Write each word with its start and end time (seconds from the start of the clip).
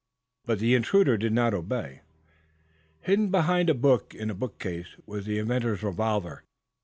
But 0.45 0.57
the 0.57 0.73
intruder 0.73 1.15
did 1.15 1.31
not 1.31 1.53
obey. 1.53 2.01
Hidden 3.01 3.29
behind 3.29 3.69
a 3.69 3.75
book 3.75 4.15
in 4.15 4.31
a 4.31 4.33
bookcase 4.33 4.95
was 5.05 5.27
the 5.27 5.37
inventor's 5.37 5.83
revolver. 5.83 6.43